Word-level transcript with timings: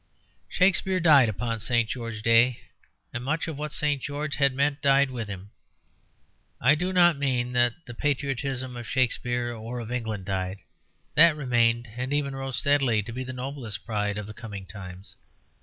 Shakespeare 0.49 0.99
died 0.99 1.29
upon 1.29 1.59
St. 1.59 1.87
George's 1.87 2.23
Day, 2.23 2.59
and 3.13 3.23
much 3.23 3.47
of 3.47 3.55
what 3.55 3.71
St. 3.71 4.01
George 4.01 4.37
had 4.37 4.51
meant 4.51 4.81
died 4.81 5.11
with 5.11 5.27
him. 5.27 5.51
I 6.59 6.73
do 6.73 6.91
not 6.91 7.19
mean 7.19 7.51
that 7.53 7.75
the 7.85 7.93
patriotism 7.93 8.75
of 8.75 8.87
Shakespeare 8.87 9.53
or 9.53 9.79
of 9.79 9.91
England 9.91 10.25
died; 10.25 10.57
that 11.13 11.35
remained 11.35 11.87
and 11.97 12.11
even 12.13 12.35
rose 12.35 12.57
steadily, 12.57 13.03
to 13.03 13.13
be 13.13 13.23
the 13.23 13.31
noblest 13.31 13.85
pride 13.85 14.17
of 14.17 14.25
the 14.25 14.33
coming 14.33 14.65
times. 14.65 15.17